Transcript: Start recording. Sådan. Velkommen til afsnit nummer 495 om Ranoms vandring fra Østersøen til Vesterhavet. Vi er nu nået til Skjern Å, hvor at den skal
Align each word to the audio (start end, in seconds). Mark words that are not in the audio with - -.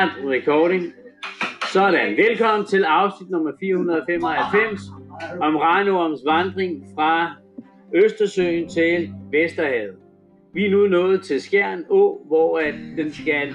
Start 0.00 0.24
recording. 0.24 0.92
Sådan. 1.72 2.16
Velkommen 2.16 2.66
til 2.66 2.84
afsnit 2.84 3.30
nummer 3.30 3.52
495 3.60 4.80
om 5.40 5.56
Ranoms 5.56 6.20
vandring 6.26 6.84
fra 6.94 7.34
Østersøen 7.94 8.68
til 8.68 9.10
Vesterhavet. 9.30 9.96
Vi 10.54 10.66
er 10.66 10.70
nu 10.70 10.86
nået 10.86 11.22
til 11.22 11.40
Skjern 11.40 11.84
Å, 11.90 12.26
hvor 12.26 12.58
at 12.58 12.74
den 12.96 13.12
skal 13.12 13.54